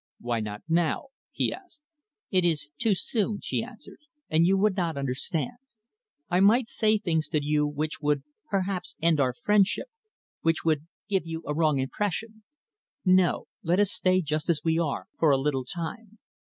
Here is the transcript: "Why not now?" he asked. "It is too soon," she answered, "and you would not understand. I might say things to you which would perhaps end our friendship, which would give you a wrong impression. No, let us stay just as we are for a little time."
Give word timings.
"Why 0.19 0.39
not 0.39 0.63
now?" 0.67 1.09
he 1.31 1.53
asked. 1.53 1.83
"It 2.31 2.43
is 2.43 2.71
too 2.79 2.95
soon," 2.95 3.39
she 3.39 3.61
answered, 3.63 3.99
"and 4.31 4.47
you 4.47 4.57
would 4.57 4.75
not 4.75 4.97
understand. 4.97 5.57
I 6.27 6.39
might 6.39 6.67
say 6.67 6.97
things 6.97 7.27
to 7.27 7.45
you 7.45 7.67
which 7.67 8.01
would 8.01 8.23
perhaps 8.49 8.95
end 8.99 9.19
our 9.19 9.31
friendship, 9.35 9.89
which 10.41 10.65
would 10.65 10.87
give 11.07 11.27
you 11.27 11.43
a 11.45 11.53
wrong 11.53 11.77
impression. 11.77 12.41
No, 13.05 13.45
let 13.61 13.79
us 13.79 13.91
stay 13.91 14.23
just 14.23 14.49
as 14.49 14.63
we 14.63 14.79
are 14.79 15.05
for 15.19 15.29
a 15.29 15.37
little 15.37 15.65
time." 15.65 16.17